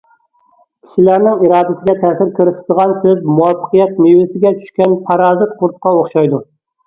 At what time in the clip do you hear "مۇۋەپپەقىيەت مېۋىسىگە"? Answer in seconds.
3.27-4.53